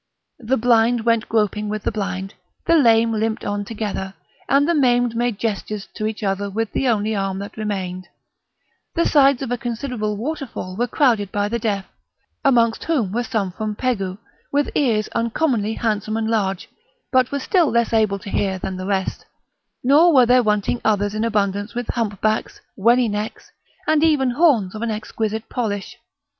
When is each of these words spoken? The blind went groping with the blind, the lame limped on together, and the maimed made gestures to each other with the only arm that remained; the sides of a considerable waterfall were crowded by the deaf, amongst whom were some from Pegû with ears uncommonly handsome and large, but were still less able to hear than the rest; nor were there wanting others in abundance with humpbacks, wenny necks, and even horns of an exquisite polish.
The 0.39 0.57
blind 0.57 1.01
went 1.01 1.29
groping 1.29 1.69
with 1.69 1.83
the 1.83 1.91
blind, 1.91 2.33
the 2.65 2.73
lame 2.75 3.11
limped 3.11 3.45
on 3.45 3.63
together, 3.63 4.15
and 4.49 4.67
the 4.67 4.73
maimed 4.73 5.15
made 5.15 5.37
gestures 5.37 5.85
to 5.93 6.07
each 6.07 6.23
other 6.23 6.49
with 6.49 6.71
the 6.71 6.87
only 6.87 7.15
arm 7.15 7.37
that 7.37 7.55
remained; 7.55 8.07
the 8.95 9.05
sides 9.05 9.43
of 9.43 9.51
a 9.51 9.59
considerable 9.59 10.17
waterfall 10.17 10.75
were 10.75 10.87
crowded 10.87 11.31
by 11.31 11.47
the 11.47 11.59
deaf, 11.59 11.85
amongst 12.43 12.85
whom 12.85 13.11
were 13.11 13.21
some 13.21 13.51
from 13.51 13.75
Pegû 13.75 14.17
with 14.51 14.71
ears 14.73 15.07
uncommonly 15.09 15.75
handsome 15.75 16.17
and 16.17 16.31
large, 16.31 16.67
but 17.11 17.31
were 17.31 17.37
still 17.37 17.69
less 17.69 17.93
able 17.93 18.17
to 18.17 18.31
hear 18.31 18.57
than 18.57 18.77
the 18.77 18.87
rest; 18.87 19.27
nor 19.83 20.11
were 20.11 20.25
there 20.25 20.41
wanting 20.41 20.81
others 20.83 21.13
in 21.13 21.23
abundance 21.23 21.75
with 21.75 21.87
humpbacks, 21.89 22.59
wenny 22.75 23.07
necks, 23.07 23.51
and 23.85 24.03
even 24.03 24.31
horns 24.31 24.73
of 24.73 24.81
an 24.81 24.89
exquisite 24.89 25.47
polish. 25.47 25.99